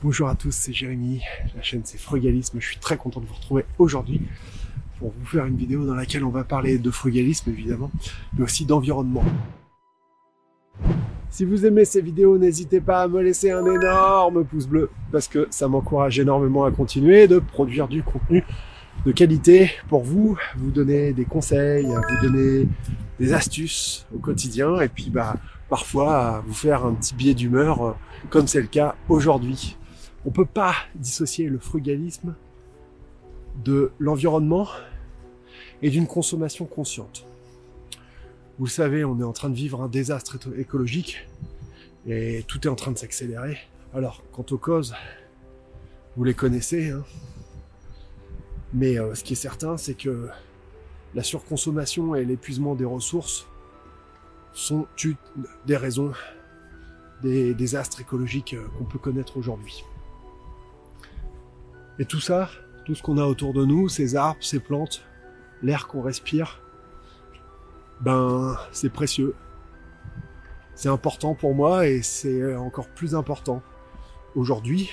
Bonjour 0.00 0.28
à 0.28 0.36
tous, 0.36 0.52
c'est 0.52 0.72
Jérémy, 0.72 1.22
la 1.56 1.62
chaîne 1.62 1.80
c'est 1.82 1.98
Frugalisme, 1.98 2.60
je 2.60 2.68
suis 2.68 2.78
très 2.78 2.96
content 2.96 3.18
de 3.18 3.26
vous 3.26 3.34
retrouver 3.34 3.64
aujourd'hui 3.78 4.20
pour 5.00 5.10
vous 5.10 5.26
faire 5.26 5.44
une 5.46 5.56
vidéo 5.56 5.84
dans 5.86 5.96
laquelle 5.96 6.22
on 6.22 6.30
va 6.30 6.44
parler 6.44 6.78
de 6.78 6.88
frugalisme 6.92 7.50
évidemment, 7.50 7.90
mais 8.36 8.44
aussi 8.44 8.64
d'environnement. 8.64 9.24
Si 11.30 11.44
vous 11.44 11.66
aimez 11.66 11.84
ces 11.84 12.00
vidéos, 12.00 12.38
n'hésitez 12.38 12.80
pas 12.80 13.02
à 13.02 13.08
me 13.08 13.20
laisser 13.20 13.50
un 13.50 13.66
énorme 13.66 14.44
pouce 14.44 14.68
bleu 14.68 14.88
parce 15.10 15.26
que 15.26 15.48
ça 15.50 15.66
m'encourage 15.66 16.20
énormément 16.20 16.64
à 16.64 16.70
continuer 16.70 17.26
de 17.26 17.40
produire 17.40 17.88
du 17.88 18.04
contenu 18.04 18.44
de 19.04 19.10
qualité 19.10 19.72
pour 19.88 20.04
vous, 20.04 20.38
vous 20.58 20.70
donner 20.70 21.12
des 21.12 21.24
conseils, 21.24 21.86
vous 21.86 22.28
donner 22.28 22.68
des 23.18 23.32
astuces 23.32 24.06
au 24.14 24.18
quotidien 24.20 24.80
et 24.80 24.88
puis 24.88 25.10
bah 25.10 25.34
parfois 25.68 26.44
vous 26.46 26.54
faire 26.54 26.86
un 26.86 26.94
petit 26.94 27.16
billet 27.16 27.34
d'humeur 27.34 27.96
comme 28.30 28.46
c'est 28.46 28.60
le 28.60 28.68
cas 28.68 28.94
aujourd'hui. 29.08 29.76
On 30.28 30.30
peut 30.30 30.44
pas 30.44 30.74
dissocier 30.94 31.48
le 31.48 31.58
frugalisme 31.58 32.34
de 33.64 33.92
l'environnement 33.98 34.68
et 35.80 35.88
d'une 35.88 36.06
consommation 36.06 36.66
consciente. 36.66 37.24
Vous 38.58 38.66
savez, 38.66 39.06
on 39.06 39.18
est 39.20 39.24
en 39.24 39.32
train 39.32 39.48
de 39.48 39.54
vivre 39.54 39.80
un 39.80 39.88
désastre 39.88 40.36
écologique 40.58 41.26
et 42.06 42.44
tout 42.46 42.66
est 42.66 42.70
en 42.70 42.74
train 42.74 42.92
de 42.92 42.98
s'accélérer. 42.98 43.56
Alors, 43.94 44.22
quant 44.30 44.44
aux 44.50 44.58
causes, 44.58 44.94
vous 46.14 46.24
les 46.24 46.34
connaissez, 46.34 46.90
hein. 46.90 47.04
mais 48.74 49.00
euh, 49.00 49.14
ce 49.14 49.24
qui 49.24 49.32
est 49.32 49.36
certain, 49.36 49.78
c'est 49.78 49.94
que 49.94 50.28
la 51.14 51.22
surconsommation 51.22 52.14
et 52.14 52.26
l'épuisement 52.26 52.74
des 52.74 52.84
ressources 52.84 53.46
sont 54.52 54.86
des 55.64 55.76
raisons 55.78 56.12
des 57.22 57.54
désastres 57.54 58.02
écologiques 58.02 58.52
euh, 58.52 58.68
qu'on 58.76 58.84
peut 58.84 58.98
connaître 58.98 59.38
aujourd'hui. 59.38 59.84
Et 61.98 62.04
tout 62.04 62.20
ça, 62.20 62.48
tout 62.84 62.94
ce 62.94 63.02
qu'on 63.02 63.18
a 63.18 63.24
autour 63.24 63.52
de 63.52 63.64
nous, 63.64 63.88
ces 63.88 64.16
arbres, 64.16 64.42
ces 64.42 64.60
plantes, 64.60 65.04
l'air 65.62 65.88
qu'on 65.88 66.00
respire, 66.00 66.60
ben 68.00 68.56
c'est 68.72 68.92
précieux. 68.92 69.34
C'est 70.74 70.88
important 70.88 71.34
pour 71.34 71.54
moi 71.54 71.88
et 71.88 72.02
c'est 72.02 72.54
encore 72.54 72.88
plus 72.88 73.16
important 73.16 73.62
aujourd'hui. 74.36 74.90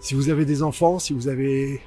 Si 0.00 0.14
vous 0.14 0.28
avez 0.28 0.44
des 0.44 0.62
enfants, 0.62 0.98
si 0.98 1.14
vous 1.14 1.28
avez 1.28 1.80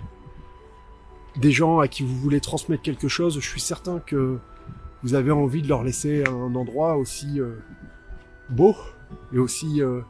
des 1.38 1.52
gens 1.52 1.80
à 1.80 1.88
qui 1.88 2.04
vous 2.04 2.16
voulez 2.16 2.40
transmettre 2.40 2.82
quelque 2.82 3.08
chose, 3.08 3.36
je 3.40 3.48
suis 3.48 3.62
certain 3.62 4.00
que 4.00 4.40
vous 5.04 5.14
avez 5.14 5.32
envie 5.32 5.62
de 5.62 5.68
leur 5.68 5.84
laisser 5.84 6.24
un 6.26 6.56
endroit 6.56 6.98
aussi 6.98 7.40
euh, 7.40 7.60
beau 8.50 8.76
et 9.34 9.38
aussi 9.38 9.82
euh, 9.82 10.02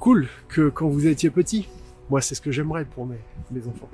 cool 0.00 0.28
que 0.48 0.68
quand 0.68 0.88
vous 0.88 1.06
étiez 1.06 1.30
petit. 1.30 1.68
Moi, 2.12 2.20
c'est 2.20 2.34
ce 2.34 2.42
que 2.42 2.52
j'aimerais 2.52 2.84
pour 2.84 3.06
mes, 3.06 3.16
enfants. 3.66 3.88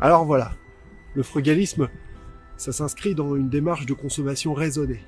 Alors 0.00 0.24
voilà, 0.24 0.50
le 1.14 1.22
frugalisme, 1.22 1.88
ça 2.56 2.72
s'inscrit 2.72 3.14
dans 3.14 3.36
une 3.36 3.48
démarche 3.48 3.86
de 3.86 3.94
consommation 3.94 4.52
raisonnée. 4.52 5.04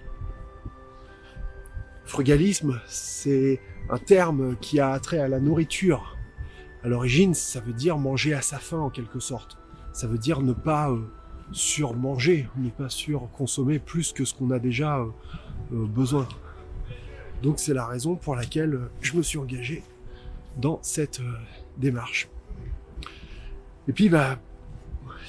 Frugalisme, 2.05 2.81
c'est 2.87 3.59
un 3.91 3.99
terme 3.99 4.55
qui 4.61 4.79
a 4.79 4.97
trait 5.01 5.19
à 5.19 5.27
la 5.27 5.41
nourriture. 5.41 6.17
À 6.85 6.89
l'origine, 6.89 7.35
ça 7.35 7.59
veut 7.59 7.73
dire 7.73 7.99
manger 7.99 8.35
à 8.35 8.41
sa 8.41 8.59
faim 8.59 8.79
en 8.79 8.91
quelque 8.91 9.19
sorte. 9.19 9.59
Ça 9.93 10.07
veut 10.07 10.19
dire 10.19 10.41
ne 10.41 10.53
pas 10.53 10.89
euh, 10.89 11.01
surmanger, 11.51 12.49
ne 12.59 12.71
pas 12.71 12.89
surconsommer 12.89 13.81
plus 13.81 14.13
que 14.13 14.25
ce 14.25 14.35
qu'on 14.35 14.53
a 14.53 14.61
déjà 14.61 15.01
euh, 15.01 15.07
euh, 15.73 15.85
besoin. 15.85 16.29
Donc 17.43 17.59
c'est 17.59 17.75
la 17.75 17.87
raison 17.87 18.15
pour 18.15 18.37
laquelle 18.37 18.83
je 19.01 19.17
me 19.17 19.23
suis 19.23 19.39
engagé 19.39 19.83
dans 20.57 20.79
cette 20.83 21.21
euh, 21.21 21.33
démarche. 21.79 22.29
Et 23.89 23.93
puis, 23.93 24.09
bah, 24.09 24.39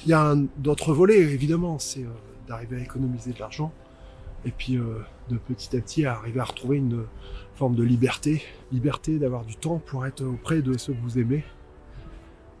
il 0.04 0.10
y 0.10 0.12
a 0.12 0.34
d'autres 0.58 0.92
volets, 0.92 1.18
évidemment, 1.18 1.78
c'est 1.78 2.04
euh, 2.04 2.10
d'arriver 2.46 2.76
à 2.76 2.80
économiser 2.80 3.32
de 3.32 3.38
l'argent, 3.38 3.72
et 4.44 4.50
puis 4.50 4.76
euh, 4.76 5.00
de 5.30 5.38
petit 5.38 5.76
à 5.76 5.80
petit 5.80 6.06
à 6.06 6.14
arriver 6.14 6.40
à 6.40 6.44
retrouver 6.44 6.76
une 6.76 7.04
forme 7.54 7.74
de 7.74 7.82
liberté, 7.82 8.42
liberté 8.72 9.18
d'avoir 9.18 9.44
du 9.44 9.56
temps 9.56 9.78
pour 9.78 10.06
être 10.06 10.24
auprès 10.24 10.62
de 10.62 10.76
ceux 10.76 10.92
que 10.92 11.00
vous 11.00 11.18
aimez, 11.18 11.44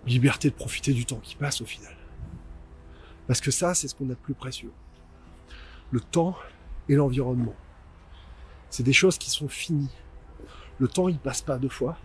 liberté 0.06 0.50
de 0.50 0.54
profiter 0.54 0.92
du 0.92 1.04
temps 1.04 1.20
qui 1.22 1.36
passe 1.36 1.60
au 1.60 1.66
final. 1.66 1.94
Parce 3.26 3.40
que 3.40 3.50
ça, 3.50 3.74
c'est 3.74 3.88
ce 3.88 3.94
qu'on 3.94 4.06
a 4.06 4.14
de 4.14 4.14
plus 4.14 4.34
précieux. 4.34 4.72
Le 5.90 6.00
temps 6.00 6.36
et 6.88 6.94
l'environnement. 6.94 7.54
C'est 8.70 8.82
des 8.82 8.92
choses 8.92 9.18
qui 9.18 9.30
sont 9.30 9.48
finies. 9.48 9.90
Le 10.78 10.88
temps, 10.88 11.08
il 11.08 11.18
passe 11.18 11.42
pas 11.42 11.58
deux 11.58 11.68
fois. 11.68 11.96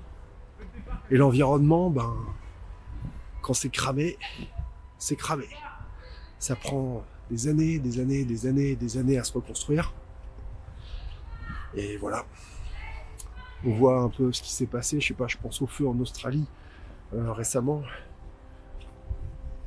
Et 1.11 1.17
l'environnement, 1.17 1.89
ben, 1.89 2.13
quand 3.41 3.53
c'est 3.53 3.69
cramé, 3.69 4.17
c'est 4.97 5.15
cramé. 5.15 5.47
Ça 6.37 6.55
prend 6.55 7.03
des 7.29 7.47
années, 7.47 7.79
des 7.79 7.99
années, 7.99 8.25
des 8.25 8.45
années, 8.45 8.75
des 8.75 8.97
années 8.97 9.17
à 9.17 9.23
se 9.23 9.33
reconstruire. 9.33 9.93
Et 11.75 11.97
voilà. 11.97 12.25
On 13.65 13.71
voit 13.71 14.01
un 14.01 14.09
peu 14.09 14.31
ce 14.31 14.41
qui 14.41 14.51
s'est 14.51 14.67
passé. 14.67 14.99
Je 14.99 15.07
sais 15.07 15.13
pas, 15.13 15.27
je 15.27 15.37
pense 15.37 15.61
au 15.61 15.67
feu 15.67 15.87
en 15.87 15.97
Australie 15.99 16.47
euh, 17.13 17.31
récemment, 17.33 17.81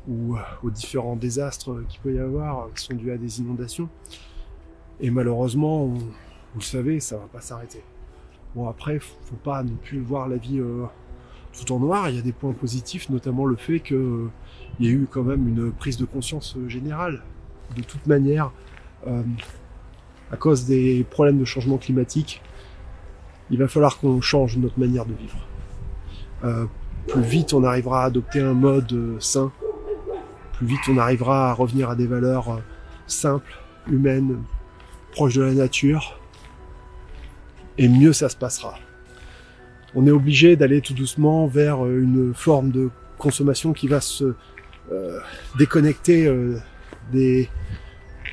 ou 0.08 0.36
euh, 0.36 0.41
aux 0.62 0.70
différents 0.70 1.16
désastres 1.16 1.84
qu'il 1.88 2.00
peut 2.00 2.14
y 2.14 2.19
avoir 2.19 2.72
qui 2.72 2.84
sont 2.84 2.94
dus 2.94 3.10
à 3.10 3.19
des 3.19 3.41
inondations. 3.41 3.88
Et 5.00 5.10
malheureusement, 5.10 5.86
vous 5.86 6.12
le 6.54 6.60
savez, 6.60 7.00
ça 7.00 7.16
va 7.16 7.26
pas 7.26 7.41
s'arrêter. 7.41 7.82
Bon 8.54 8.69
après, 8.69 8.98
faut 9.00 9.36
pas 9.42 9.62
non 9.62 9.76
plus 9.82 10.00
voir 10.00 10.28
la 10.28 10.36
vie 10.36 10.60
euh, 10.60 10.84
tout 11.52 11.72
en 11.72 11.78
noir. 11.78 12.08
Il 12.08 12.16
y 12.16 12.18
a 12.18 12.22
des 12.22 12.32
points 12.32 12.52
positifs, 12.52 13.08
notamment 13.10 13.46
le 13.46 13.56
fait 13.56 13.80
qu'il 13.80 13.96
euh, 13.96 14.30
y 14.80 14.88
a 14.88 14.90
eu 14.90 15.06
quand 15.10 15.22
même 15.22 15.48
une 15.48 15.72
prise 15.72 15.96
de 15.96 16.04
conscience 16.04 16.56
euh, 16.56 16.68
générale. 16.68 17.22
De 17.76 17.82
toute 17.82 18.06
manière, 18.06 18.50
à 20.30 20.36
cause 20.36 20.66
des 20.66 21.04
problèmes 21.10 21.38
de 21.38 21.44
changement 21.46 21.78
climatique, 21.78 22.42
il 23.50 23.58
va 23.58 23.66
falloir 23.66 23.98
qu'on 23.98 24.20
change 24.20 24.58
notre 24.58 24.78
manière 24.78 25.06
de 25.06 25.14
vivre. 25.14 26.68
plus 27.08 27.22
vite 27.22 27.54
on 27.54 27.64
arrivera 27.64 28.02
à 28.02 28.06
adopter 28.06 28.40
un 28.40 28.52
mode 28.52 29.16
sain, 29.20 29.50
plus 30.52 30.66
vite 30.66 30.80
on 30.88 30.98
arrivera 30.98 31.50
à 31.50 31.54
revenir 31.54 31.88
à 31.88 31.96
des 31.96 32.06
valeurs 32.06 32.60
simples, 33.06 33.58
humaines, 33.90 34.42
proches 35.12 35.34
de 35.34 35.42
la 35.42 35.54
nature, 35.54 36.20
et 37.78 37.88
mieux 37.88 38.12
ça 38.12 38.28
se 38.28 38.36
passera. 38.36 38.74
On 39.94 40.06
est 40.06 40.10
obligé 40.10 40.56
d'aller 40.56 40.80
tout 40.80 40.94
doucement 40.94 41.47
vers 41.47 41.84
euh, 41.84 42.00
une 42.00 42.32
forme 42.34 42.70
de 42.70 42.91
consommation 43.19 43.72
qui 43.72 43.88
va 43.88 44.00
se 44.00 44.34
euh, 44.91 45.20
déconnecter 45.58 46.26
euh, 46.26 46.58
des, 47.12 47.48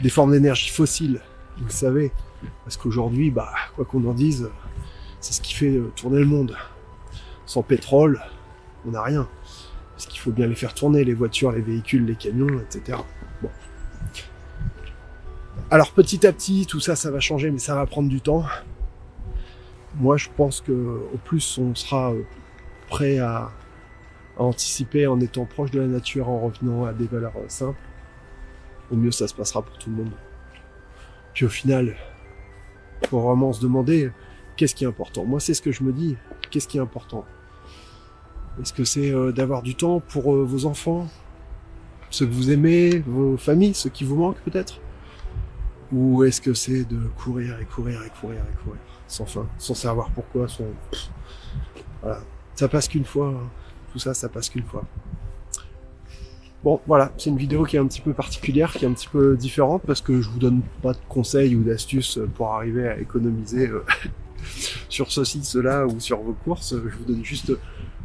des 0.02 0.10
formes 0.10 0.32
d'énergie 0.32 0.70
fossiles, 0.70 1.20
vous 1.58 1.70
savez. 1.70 2.12
Parce 2.64 2.78
qu'aujourd'hui, 2.78 3.30
bah, 3.30 3.52
quoi 3.76 3.84
qu'on 3.84 4.06
en 4.08 4.14
dise, 4.14 4.50
c'est 5.20 5.34
ce 5.34 5.42
qui 5.42 5.54
fait 5.54 5.80
tourner 5.96 6.20
le 6.20 6.26
monde. 6.26 6.56
Sans 7.46 7.64
pétrole, 7.64 8.22
on 8.88 8.92
n'a 8.92 9.04
rien. 9.04 9.28
Parce 9.92 10.06
qu'il 10.06 10.20
faut 10.20 10.32
bien 10.32 10.48
les 10.48 10.56
faire 10.56 10.74
tourner, 10.74 11.04
les 11.04 11.14
voitures, 11.14 11.52
les 11.52 11.62
véhicules, 11.62 12.06
les 12.06 12.16
camions, 12.16 12.62
etc. 12.62 13.00
Bon. 13.42 13.50
Alors 15.70 15.92
petit 15.92 16.26
à 16.26 16.32
petit, 16.32 16.66
tout 16.66 16.80
ça, 16.80 16.96
ça 16.96 17.12
va 17.12 17.20
changer, 17.20 17.52
mais 17.52 17.60
ça 17.60 17.76
va 17.76 17.86
prendre 17.86 18.08
du 18.08 18.22
temps 18.22 18.46
moi, 19.96 20.18
je 20.18 20.30
pense 20.36 20.62
que 20.62 20.72
au 20.72 21.18
plus 21.24 21.58
on 21.58 21.74
sera 21.76 22.12
euh, 22.12 22.24
prêt 22.90 23.20
à, 23.20 23.52
anticiper 24.38 25.06
en 25.06 25.20
étant 25.20 25.46
proche 25.46 25.72
de 25.72 25.82
la 25.82 25.88
nature, 25.88 26.30
en 26.30 26.40
revenant 26.40 26.86
à 26.86 26.94
des 26.94 27.08
valeurs 27.08 27.36
euh, 27.38 27.50
simples, 27.50 27.80
au 28.90 28.96
mieux 28.96 29.12
ça 29.12 29.28
se 29.28 29.34
passera 29.34 29.62
pour 29.62 29.78
tout 29.78 29.90
le 29.90 29.98
monde. 29.98 30.12
Puis 31.34 31.46
au 31.46 31.50
final, 31.50 31.98
faut 33.08 33.20
vraiment 33.20 33.52
se 33.52 33.62
demander 33.62 34.12
qu'est-ce 34.56 34.76
qui 34.76 34.86
est 34.86 34.88
important? 34.88 35.26
Moi, 35.26 35.40
c'est 35.40 35.54
ce 35.54 35.62
que 35.62 35.72
je 35.72 35.84
me 35.84 35.92
dis. 35.92 36.16
Qu'est-ce 36.50 36.68
qui 36.68 36.78
est 36.78 36.82
important? 36.82 37.26
Est-ce 38.62 38.74
que 38.74 38.84
c'est 38.84 39.12
euh, 39.12 39.32
d'avoir 39.32 39.62
du 39.62 39.76
temps 39.76 40.00
pour 40.00 40.34
vos 40.34 40.66
enfants, 40.66 41.08
ceux 42.10 42.26
que 42.26 42.32
vous 42.32 42.52
aimez, 42.52 43.00
vos 43.00 43.38
familles, 43.38 43.74
ceux 43.74 43.90
qui 43.90 44.04
vous 44.04 44.16
manquent 44.16 44.42
peut-être? 44.42 44.80
Ou 45.92 46.24
est-ce 46.24 46.40
que 46.40 46.54
c'est 46.54 46.86
de 46.86 47.00
courir 47.18 47.60
et 47.60 47.66
courir 47.66 48.04
et 48.04 48.10
courir 48.10 48.40
et 48.40 48.64
courir? 48.64 48.99
Sans 49.10 49.26
fin, 49.26 49.46
sans 49.58 49.74
savoir 49.74 50.10
pourquoi, 50.12 50.48
sans... 50.48 50.64
Voilà. 52.02 52.20
Ça 52.56 52.68
passe 52.68 52.88
qu'une 52.88 53.06
fois, 53.06 53.30
hein. 53.30 53.50
tout 53.92 54.00
ça, 54.00 54.14
ça 54.14 54.30
passe 54.30 54.50
qu'une 54.50 54.64
fois. 54.64 54.86
Bon, 56.64 56.82
voilà, 56.88 57.12
c'est 57.18 57.30
une 57.30 57.38
vidéo 57.38 57.64
qui 57.64 57.78
est 57.78 57.80
un 57.80 57.88
petit 57.88 58.02
peu 58.02 58.14
particulière, 58.14 58.74
qui 58.74 58.84
est 58.84 58.88
un 58.88 58.94
petit 58.94 59.08
peu 59.08 59.38
différente, 59.38 59.82
parce 59.86 60.02
que 60.02 60.22
je 60.22 60.30
vous 60.30 60.40
donne 60.40 60.62
pas 60.82 60.94
de 60.94 61.00
conseils 61.08 61.56
ou 61.56 61.64
d'astuces 61.64 62.20
pour 62.36 62.54
arriver 62.54 62.88
à 62.88 63.00
économiser 63.00 63.68
euh, 63.68 63.86
sur 64.90 65.12
ceci, 65.12 65.44
cela, 65.44 65.88
ou 65.88 66.00
sur 66.00 66.20
vos 66.20 66.34
courses. 66.34 66.76
Je 66.76 66.98
vous 66.98 67.06
donne 67.06 67.24
juste 67.24 67.54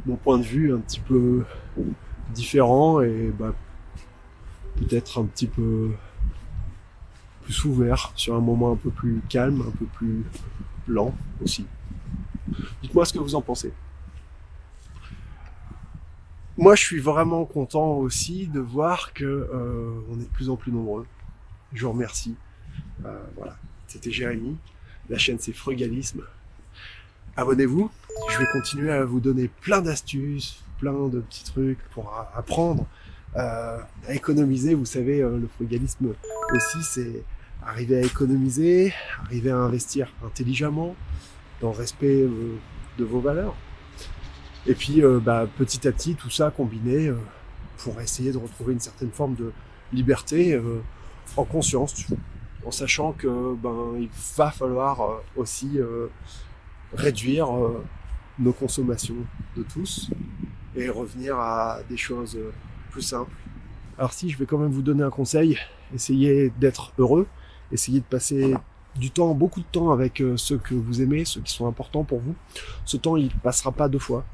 mon 0.06 0.16
point 0.16 0.38
de 0.38 0.44
vue 0.44 0.72
un 0.72 0.78
petit 0.78 1.00
peu 1.00 1.44
différent 2.32 3.00
et 3.00 3.32
bah, 3.38 3.54
peut-être 4.76 5.20
un 5.20 5.24
petit 5.24 5.46
peu 5.46 5.90
plus 7.44 7.64
ouvert 7.64 8.12
sur 8.16 8.34
un 8.34 8.40
moment 8.40 8.72
un 8.72 8.76
peu 8.76 8.90
plus 8.90 9.20
calme, 9.28 9.62
un 9.66 9.70
peu 9.70 9.86
plus 9.86 10.24
lent 10.88 11.14
aussi. 11.42 11.66
Dites-moi 12.82 13.04
ce 13.04 13.12
que 13.12 13.18
vous 13.18 13.34
en 13.34 13.42
pensez. 13.42 13.72
Moi, 16.56 16.76
je 16.76 16.84
suis 16.84 17.00
vraiment 17.00 17.44
content 17.44 17.94
aussi 17.94 18.46
de 18.46 18.60
voir 18.60 19.12
que 19.12 19.24
euh, 19.24 19.90
on 20.08 20.14
est 20.20 20.24
de 20.24 20.28
plus 20.28 20.50
en 20.50 20.56
plus 20.56 20.70
nombreux. 20.70 21.04
Je 21.72 21.84
vous 21.84 21.92
remercie. 21.92 22.36
Euh, 23.04 23.18
voilà, 23.36 23.56
c'était 23.88 24.12
Jérémy. 24.12 24.56
La 25.08 25.18
chaîne 25.18 25.38
c'est 25.40 25.52
Frugalisme. 25.52 26.22
Abonnez-vous. 27.36 27.90
Je 28.30 28.38
vais 28.38 28.46
continuer 28.52 28.92
à 28.92 29.04
vous 29.04 29.18
donner 29.18 29.48
plein 29.48 29.82
d'astuces, 29.82 30.62
plein 30.78 31.08
de 31.08 31.20
petits 31.20 31.44
trucs 31.44 31.82
pour 31.90 32.14
apprendre 32.34 32.86
euh, 33.34 33.78
à 34.06 34.14
économiser. 34.14 34.74
Vous 34.74 34.84
savez, 34.84 35.18
le 35.18 35.48
frugalisme 35.56 36.14
aussi, 36.52 36.82
c'est 36.84 37.24
arriver 37.66 37.96
à 37.96 38.00
économiser, 38.02 38.92
arriver 39.24 39.50
à 39.50 39.56
investir 39.56 40.12
intelligemment, 40.24 40.94
dans 41.60 41.70
le 41.70 41.76
respect 41.76 42.22
euh, 42.22 42.56
de 42.98 43.04
vos 43.04 43.20
valeurs. 43.20 43.54
Et 44.66 44.74
puis, 44.74 45.02
bah, 45.22 45.46
petit 45.58 45.86
à 45.86 45.92
petit, 45.92 46.14
tout 46.14 46.30
ça 46.30 46.50
combiné 46.50 47.12
pour 47.76 48.00
essayer 48.00 48.32
de 48.32 48.38
retrouver 48.38 48.72
une 48.72 48.80
certaine 48.80 49.10
forme 49.10 49.34
de 49.34 49.52
liberté 49.92 50.58
en 51.36 51.44
conscience, 51.44 52.06
en 52.64 52.70
sachant 52.70 53.12
que 53.12 53.54
ben 53.56 53.92
il 54.00 54.08
va 54.38 54.50
falloir 54.50 55.20
aussi 55.36 55.78
réduire 56.94 57.46
nos 58.38 58.54
consommations 58.54 59.16
de 59.54 59.62
tous 59.64 60.08
et 60.74 60.88
revenir 60.88 61.38
à 61.38 61.80
des 61.90 61.98
choses 61.98 62.38
plus 62.90 63.02
simples. 63.02 63.36
Alors 63.98 64.14
si 64.14 64.30
je 64.30 64.38
vais 64.38 64.46
quand 64.46 64.58
même 64.58 64.72
vous 64.72 64.82
donner 64.82 65.02
un 65.02 65.10
conseil, 65.10 65.58
essayez 65.94 66.50
d'être 66.58 66.92
heureux, 66.98 67.26
essayez 67.74 67.98
de 68.00 68.04
passer 68.04 68.54
du 68.96 69.10
temps, 69.10 69.34
beaucoup 69.34 69.60
de 69.60 69.66
temps 69.70 69.90
avec 69.90 70.20
euh, 70.22 70.36
ceux 70.36 70.56
que 70.56 70.74
vous 70.74 71.02
aimez, 71.02 71.24
ceux 71.24 71.40
qui 71.40 71.52
sont 71.52 71.66
importants 71.66 72.04
pour 72.04 72.20
vous. 72.20 72.34
Ce 72.84 72.96
temps, 72.96 73.16
il 73.16 73.30
passera 73.30 73.72
pas 73.72 73.88
deux 73.88 73.98
fois. 73.98 74.24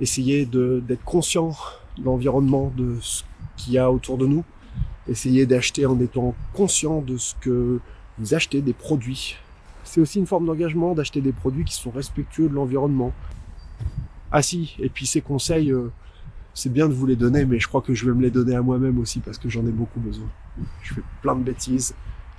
Essayez 0.00 0.44
d'être 0.44 1.04
conscient 1.04 1.56
de 1.96 2.04
l'environnement, 2.04 2.72
de 2.76 2.96
ce 3.00 3.22
qu'il 3.56 3.74
y 3.74 3.78
a 3.78 3.90
autour 3.90 4.18
de 4.18 4.26
nous. 4.26 4.44
Essayez 5.08 5.46
d'acheter 5.46 5.86
en 5.86 5.98
étant 6.00 6.34
conscient 6.52 7.00
de 7.00 7.16
ce 7.16 7.34
que 7.40 7.80
vous 8.18 8.34
achetez, 8.34 8.60
des 8.60 8.72
produits. 8.72 9.36
C'est 9.84 10.00
aussi 10.00 10.18
une 10.18 10.26
forme 10.26 10.46
d'engagement 10.46 10.94
d'acheter 10.94 11.20
des 11.20 11.32
produits 11.32 11.64
qui 11.64 11.74
sont 11.74 11.90
respectueux 11.90 12.48
de 12.48 12.54
l'environnement. 12.54 13.12
Ah 14.30 14.42
si, 14.42 14.76
et 14.78 14.88
puis 14.88 15.06
ces 15.06 15.20
conseils, 15.20 15.70
euh, 15.72 15.90
c'est 16.52 16.72
bien 16.72 16.88
de 16.88 16.92
vous 16.92 17.06
les 17.06 17.16
donner, 17.16 17.44
mais 17.44 17.58
je 17.58 17.66
crois 17.68 17.80
que 17.80 17.94
je 17.94 18.04
vais 18.04 18.12
me 18.12 18.20
les 18.20 18.30
donner 18.30 18.54
à 18.54 18.62
moi-même 18.62 18.98
aussi 18.98 19.20
parce 19.20 19.38
que 19.38 19.48
j'en 19.48 19.66
ai 19.66 19.70
beaucoup 19.70 20.00
besoin. 20.00 20.28
Je 20.82 20.94
fais 20.94 21.02
plein 21.22 21.34
de 21.34 21.42
bêtises 21.42 21.94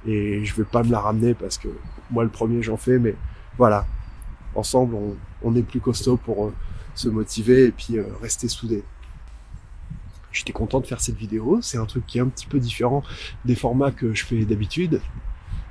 et 0.08 0.44
je 0.46 0.56
vais 0.56 0.64
pas 0.64 0.84
me 0.84 0.92
la 0.92 1.00
ramener 1.00 1.34
parce 1.34 1.58
que 1.58 1.68
moi 2.10 2.24
le 2.24 2.30
premier 2.30 2.62
j'en 2.62 2.78
fais, 2.78 3.00
mais 3.00 3.16
voilà. 3.58 3.86
Ensemble, 4.56 4.96
on, 5.44 5.56
est 5.56 5.62
plus 5.62 5.80
costaud 5.80 6.18
pour 6.18 6.48
euh, 6.48 6.54
se 6.96 7.08
motiver 7.08 7.66
et 7.66 7.72
puis 7.72 7.98
euh, 7.98 8.06
rester 8.22 8.48
soudés. 8.48 8.84
J'étais 10.32 10.54
content 10.54 10.80
de 10.80 10.88
faire 10.88 11.02
cette 11.02 11.18
vidéo. 11.18 11.60
C'est 11.62 11.78
un 11.78 11.86
truc 11.86 12.06
qui 12.08 12.18
est 12.18 12.22
un 12.22 12.28
petit 12.28 12.48
peu 12.48 12.60
différent 12.60 13.04
des 13.46 13.56
formats 13.56 13.92
que 13.92 14.14
je 14.14 14.26
fais 14.26 14.46
d'habitude. 14.46 15.02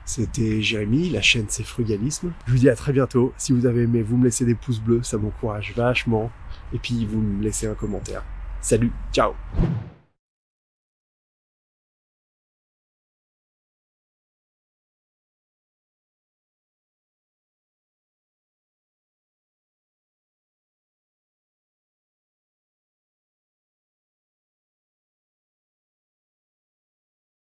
C'était 0.05 0.63
Jérémy, 0.63 1.11
la 1.11 1.21
chaîne 1.21 1.47
c'est 1.49 1.65
Frugalisme. 1.65 2.33
Je 2.47 2.53
vous 2.53 2.59
dis 2.59 2.71
à 2.71 2.77
très 2.77 2.93
bientôt. 2.93 3.33
Si 3.37 3.53
vous 3.53 3.67
avez 3.67 3.83
aimé, 3.83 4.03
vous 4.03 4.17
me 4.17 4.25
laissez 4.25 4.45
des 4.45 4.55
pouces 4.55 4.81
bleus, 4.81 5.03
ça 5.03 5.19
m'encourage 5.19 5.75
vachement. 5.77 6.31
Et 6.73 6.79
puis 6.79 7.05
vous 7.05 7.21
me 7.21 7.43
laissez 7.43 7.67
un 7.67 7.75
commentaire. 7.75 8.25
Salut, 8.61 8.93
ciao 9.13 9.33